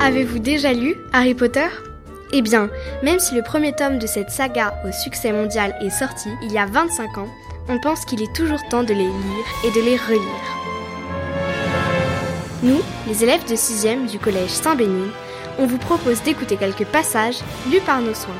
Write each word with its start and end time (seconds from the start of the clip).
Avez-vous 0.00 0.38
déjà 0.38 0.72
lu 0.72 0.96
Harry 1.12 1.34
Potter? 1.34 1.66
Eh 2.32 2.42
bien, 2.42 2.70
même 3.02 3.18
si 3.18 3.34
le 3.34 3.42
premier 3.42 3.72
tome 3.72 3.98
de 3.98 4.06
cette 4.06 4.30
saga 4.30 4.74
au 4.86 4.92
succès 4.92 5.32
mondial 5.32 5.74
est 5.80 5.90
sorti 5.90 6.28
il 6.42 6.52
y 6.52 6.58
a 6.58 6.66
25 6.66 7.18
ans, 7.18 7.28
on 7.68 7.80
pense 7.80 8.04
qu'il 8.04 8.22
est 8.22 8.32
toujours 8.34 8.62
temps 8.68 8.84
de 8.84 8.94
les 8.94 9.06
lire 9.06 9.46
et 9.64 9.70
de 9.70 9.80
les 9.84 9.96
relire. 9.96 10.22
Nous, 12.62 12.80
les 13.08 13.24
élèves 13.24 13.48
de 13.48 13.56
6e 13.56 14.08
du 14.08 14.18
collège 14.20 14.50
Saint-Bénigne, 14.50 15.10
on 15.58 15.66
vous 15.66 15.78
propose 15.78 16.22
d'écouter 16.22 16.56
quelques 16.56 16.86
passages 16.86 17.40
lus 17.70 17.80
par 17.80 18.00
nos 18.00 18.14
soins. 18.14 18.34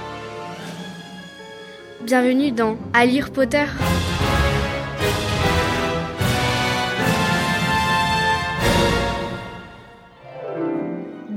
Bienvenue 2.03 2.53
dans 2.53 2.77
À 2.93 3.05
lire 3.05 3.33
Potter. 3.33 3.67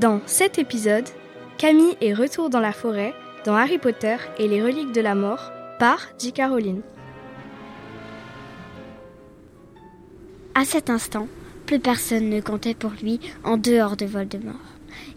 Dans 0.05 0.21
cet 0.27 0.59
épisode, 0.59 1.09
Camille 1.57 1.97
est 1.99 2.13
retour 2.13 2.51
dans 2.51 2.59
la 2.59 2.73
forêt 2.73 3.15
dans 3.43 3.55
Harry 3.55 3.79
Potter 3.79 4.17
et 4.37 4.47
les 4.47 4.61
reliques 4.61 4.91
de 4.91 5.01
la 5.01 5.15
mort 5.15 5.51
par 5.79 5.97
J.K. 6.19 6.41
Rowling. 6.47 6.81
À 10.53 10.63
cet 10.63 10.91
instant, 10.91 11.27
plus 11.65 11.79
personne 11.79 12.29
ne 12.29 12.39
comptait 12.39 12.75
pour 12.75 12.91
lui 13.01 13.19
en 13.43 13.57
dehors 13.57 13.97
de 13.97 14.05
Voldemort. 14.05 14.53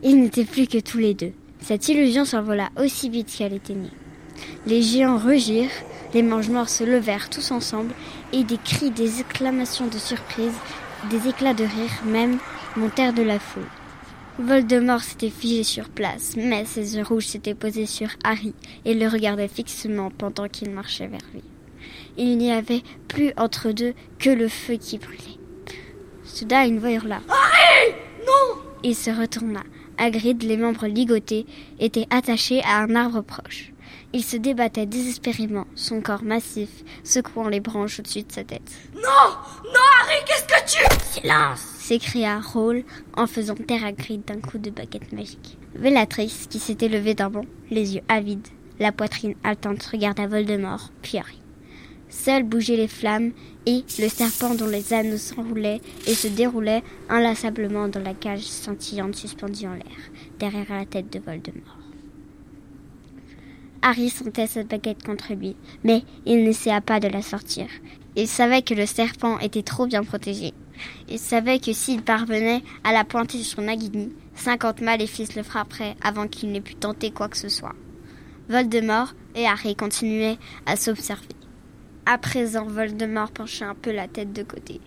Ils 0.02 0.18
n'étaient 0.18 0.46
plus 0.46 0.66
que 0.66 0.78
tous 0.78 0.96
les 0.96 1.12
deux. 1.12 1.32
Cette 1.60 1.86
illusion 1.90 2.24
s'envola 2.24 2.70
aussi 2.80 3.10
vite 3.10 3.30
qu'elle 3.36 3.52
était 3.52 3.74
née. 3.74 3.92
Les 4.66 4.80
géants 4.80 5.18
rugirent, 5.18 5.68
les 6.14 6.22
mange-morts 6.22 6.70
se 6.70 6.84
levèrent 6.84 7.28
tous 7.28 7.50
ensemble, 7.50 7.92
et 8.32 8.42
des 8.42 8.56
cris, 8.56 8.90
des 8.90 9.20
exclamations 9.20 9.88
de 9.88 9.98
surprise, 9.98 10.56
des 11.10 11.28
éclats 11.28 11.52
de 11.52 11.64
rire 11.64 11.92
même 12.06 12.38
montèrent 12.74 13.12
de 13.12 13.20
la 13.20 13.38
foule. 13.38 13.68
Voldemort 14.38 15.02
s'était 15.02 15.30
figé 15.30 15.64
sur 15.64 15.88
place, 15.88 16.34
mais 16.36 16.64
ses 16.64 16.96
yeux 16.96 17.02
rouges 17.02 17.26
s'étaient 17.26 17.54
posés 17.56 17.86
sur 17.86 18.08
Harry 18.22 18.54
et 18.84 18.94
le 18.94 19.08
regardaient 19.08 19.48
fixement 19.48 20.10
pendant 20.10 20.48
qu'il 20.48 20.70
marchait 20.70 21.08
vers 21.08 21.20
lui. 21.34 21.42
Il 22.16 22.38
n'y 22.38 22.52
avait 22.52 22.82
plus 23.08 23.32
entre 23.36 23.72
deux 23.72 23.94
que 24.18 24.30
le 24.30 24.48
feu 24.48 24.74
qui 24.74 24.98
brûlait. 24.98 25.38
Soudain, 26.24 26.66
une 26.66 26.78
voix 26.78 26.92
hurla. 26.92 27.20
Harry 27.28 27.94
Non 28.26 28.60
Il 28.84 28.94
se 28.94 29.10
retourna. 29.10 29.62
Hagrid, 29.98 30.44
les 30.44 30.56
membres 30.56 30.86
ligotés, 30.86 31.46
était 31.80 32.06
attaché 32.10 32.62
à 32.62 32.78
un 32.78 32.94
arbre 32.94 33.22
proche. 33.22 33.72
Il 34.12 34.22
se 34.24 34.36
débattait 34.36 34.86
désespérément, 34.86 35.66
son 35.74 36.00
corps 36.00 36.22
massif 36.22 36.68
secouant 37.02 37.48
les 37.48 37.60
branches 37.60 37.98
au-dessus 37.98 38.22
de 38.22 38.32
sa 38.32 38.44
tête. 38.44 38.70
Non 38.94 39.00
Non, 39.64 39.97
Harry, 40.08 40.24
qu'est-ce 40.24 40.44
que 40.44 40.70
tu... 40.70 41.20
Silence 41.20 41.60
s'écria 41.60 42.38
Raoul 42.40 42.84
en 43.16 43.26
faisant 43.26 43.54
taire 43.54 43.84
Hagrid 43.84 44.24
d'un 44.24 44.40
coup 44.40 44.58
de 44.58 44.70
baguette 44.70 45.12
magique. 45.12 45.58
Bellatrix, 45.78 46.46
qui 46.48 46.58
s'était 46.58 46.88
levée 46.88 47.14
d'un 47.14 47.28
bond, 47.30 47.44
les 47.70 47.96
yeux 47.96 48.02
avides, 48.08 48.48
la 48.78 48.92
poitrine 48.92 49.34
haletante, 49.44 49.82
regarda 49.84 50.26
Voldemort, 50.26 50.90
puis 51.02 51.18
Harry. 51.18 51.40
Seuls 52.08 52.42
bougeaient 52.42 52.76
les 52.76 52.88
flammes 52.88 53.32
et 53.66 53.84
le 53.98 54.08
serpent 54.08 54.54
dont 54.54 54.66
les 54.66 54.94
anneaux 54.94 55.18
s'enroulaient 55.18 55.80
et 56.06 56.14
se 56.14 56.28
déroulaient 56.28 56.82
inlassablement 57.10 57.88
dans 57.88 58.02
la 58.02 58.14
cage 58.14 58.44
scintillante 58.44 59.14
suspendue 59.14 59.66
en 59.66 59.74
l'air, 59.74 60.10
derrière 60.38 60.70
la 60.70 60.86
tête 60.86 61.12
de 61.12 61.18
Voldemort. 61.18 61.87
Harry 63.82 64.10
sentait 64.10 64.46
cette 64.46 64.68
baguette 64.68 65.04
contre 65.04 65.34
lui, 65.34 65.54
mais 65.84 66.02
il 66.26 66.42
n'essaya 66.42 66.80
pas 66.80 67.00
de 67.00 67.08
la 67.08 67.22
sortir. 67.22 67.66
Il 68.16 68.26
savait 68.26 68.62
que 68.62 68.74
le 68.74 68.86
serpent 68.86 69.38
était 69.38 69.62
trop 69.62 69.86
bien 69.86 70.02
protégé. 70.02 70.52
Il 71.08 71.18
savait 71.18 71.60
que 71.60 71.72
s'il 71.72 72.02
parvenait 72.02 72.62
à 72.82 72.92
la 72.92 73.04
pointer 73.04 73.42
sur 73.42 73.62
Nagini, 73.62 74.12
cinquante 74.34 74.80
maléfices 74.80 75.36
le 75.36 75.42
frapperaient 75.42 75.96
avant 76.02 76.26
qu'il 76.26 76.50
n'ait 76.50 76.60
pu 76.60 76.74
tenter 76.74 77.10
quoi 77.10 77.28
que 77.28 77.36
ce 77.36 77.48
soit. 77.48 77.74
Voldemort 78.48 79.14
et 79.34 79.46
Harry 79.46 79.76
continuaient 79.76 80.38
à 80.66 80.76
s'observer. 80.76 81.28
À 82.06 82.18
présent, 82.18 82.64
Voldemort 82.64 83.30
penchait 83.30 83.64
un 83.64 83.74
peu 83.74 83.92
la 83.92 84.08
tête 84.08 84.32
de 84.32 84.42
côté, 84.42 84.80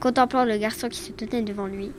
contemplant 0.00 0.44
le 0.44 0.58
garçon 0.58 0.88
qui 0.88 0.98
se 0.98 1.12
tenait 1.12 1.42
devant 1.42 1.66
lui, 1.66 1.92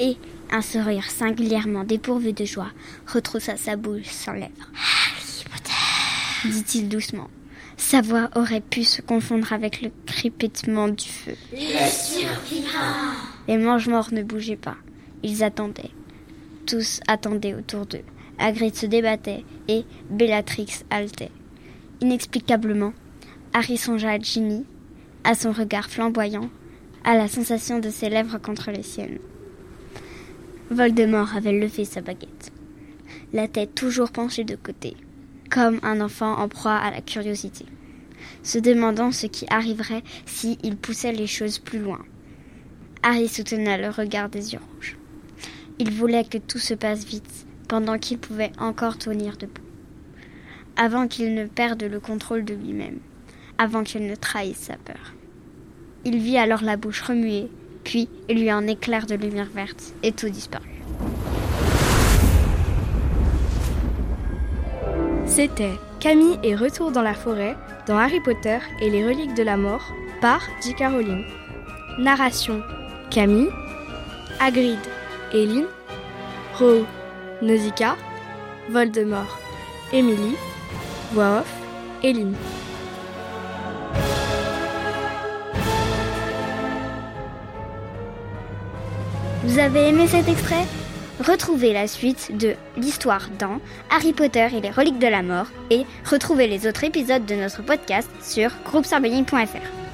et 0.00 0.16
un 0.50 0.62
sourire 0.62 1.10
singulièrement 1.10 1.84
dépourvu 1.84 2.32
de 2.32 2.44
joie 2.44 2.72
retroussa 3.06 3.56
sa 3.56 3.76
bouche 3.76 4.06
sans 4.06 4.32
lèvres. 4.32 4.70
Dit-il 6.50 6.88
doucement. 6.88 7.28
Sa 7.76 8.00
voix 8.00 8.30
aurait 8.34 8.60
pu 8.60 8.84
se 8.84 9.02
confondre 9.02 9.52
avec 9.52 9.82
le 9.82 9.90
crépitement 10.06 10.88
du 10.88 11.08
feu. 11.08 11.34
Les 13.48 13.58
mange-morts 13.58 14.12
ne 14.12 14.22
bougeaient 14.22 14.56
pas. 14.56 14.76
Ils 15.22 15.44
attendaient. 15.44 15.90
Tous 16.66 17.00
attendaient 17.06 17.54
autour 17.54 17.86
d'eux. 17.86 18.04
Hagrid 18.38 18.74
se 18.74 18.86
débattait 18.86 19.44
et 19.68 19.84
Bellatrix 20.10 20.68
haletait. 20.90 21.30
Inexplicablement, 22.00 22.92
Harry 23.52 23.78
songea 23.78 24.10
à 24.10 24.18
Ginny, 24.18 24.64
à 25.24 25.34
son 25.34 25.52
regard 25.52 25.88
flamboyant, 25.88 26.50
à 27.04 27.16
la 27.16 27.28
sensation 27.28 27.78
de 27.78 27.88
ses 27.88 28.10
lèvres 28.10 28.38
contre 28.38 28.70
les 28.70 28.82
siennes. 28.82 29.18
Voldemort 30.70 31.34
avait 31.34 31.58
levé 31.58 31.84
sa 31.84 32.00
baguette, 32.00 32.52
la 33.32 33.48
tête 33.48 33.74
toujours 33.74 34.10
penchée 34.10 34.44
de 34.44 34.56
côté, 34.56 34.96
comme 35.50 35.80
un 35.82 36.00
enfant 36.00 36.38
en 36.38 36.48
proie 36.48 36.76
à 36.76 36.90
la 36.90 37.00
curiosité, 37.00 37.66
se 38.42 38.58
demandant 38.58 39.12
ce 39.12 39.26
qui 39.26 39.46
arriverait 39.50 40.02
s'il 40.24 40.58
il 40.62 40.76
poussait 40.76 41.12
les 41.12 41.26
choses 41.26 41.58
plus 41.58 41.78
loin. 41.78 42.00
Harry 43.02 43.28
soutenait 43.28 43.78
le 43.78 43.90
regard 43.90 44.28
des 44.28 44.52
yeux 44.52 44.60
rouges. 44.74 44.96
Il 45.78 45.92
voulait 45.92 46.24
que 46.24 46.38
tout 46.38 46.58
se 46.58 46.74
passe 46.74 47.04
vite, 47.04 47.46
pendant 47.68 47.98
qu'il 47.98 48.18
pouvait 48.18 48.52
encore 48.58 48.98
tenir 48.98 49.36
debout, 49.36 49.62
avant 50.76 51.08
qu'il 51.08 51.34
ne 51.34 51.46
perde 51.46 51.82
le 51.82 52.00
contrôle 52.00 52.44
de 52.44 52.54
lui-même, 52.54 53.00
avant 53.58 53.82
qu'il 53.82 54.06
ne 54.06 54.14
trahisse 54.14 54.58
sa 54.58 54.76
peur. 54.76 55.14
Il 56.04 56.18
vit 56.18 56.38
alors 56.38 56.62
la 56.62 56.76
bouche 56.76 57.02
remuer, 57.02 57.48
puis 57.84 58.08
il 58.28 58.42
eut 58.42 58.50
un 58.50 58.66
éclair 58.66 59.06
de 59.06 59.14
lumière 59.14 59.50
verte, 59.52 59.94
et 60.02 60.12
tout 60.12 60.28
disparut. 60.28 60.75
C'était 65.36 65.78
Camille 66.00 66.38
et 66.42 66.56
Retour 66.56 66.92
dans 66.92 67.02
la 67.02 67.12
forêt 67.12 67.58
dans 67.86 67.98
Harry 67.98 68.20
Potter 68.20 68.56
et 68.80 68.88
les 68.88 69.06
reliques 69.06 69.34
de 69.34 69.42
la 69.42 69.58
mort 69.58 69.92
par 70.22 70.40
J.K. 70.62 70.84
Rowling. 70.90 71.26
Narration 71.98 72.62
Camille, 73.10 73.50
Hagrid, 74.40 74.78
Eileen, 75.34 75.66
Rowe, 76.58 76.86
Nausicaa, 77.42 77.96
Voldemort, 78.70 79.38
Emily, 79.92 80.36
voix 81.12 81.40
off. 81.40 81.54
Vous 89.44 89.58
avez 89.58 89.88
aimé 89.88 90.08
cet 90.08 90.28
extrait? 90.28 90.64
Retrouvez 91.20 91.72
la 91.72 91.88
suite 91.88 92.36
de 92.36 92.54
l'histoire 92.76 93.30
dans 93.38 93.58
Harry 93.90 94.12
Potter 94.12 94.48
et 94.54 94.60
les 94.60 94.70
reliques 94.70 94.98
de 94.98 95.06
la 95.06 95.22
mort 95.22 95.46
et 95.70 95.84
retrouvez 96.04 96.46
les 96.46 96.66
autres 96.66 96.84
épisodes 96.84 97.24
de 97.24 97.34
notre 97.34 97.62
podcast 97.62 98.10
sur 98.22 98.50
groupesorbeline.fr. 98.66 99.85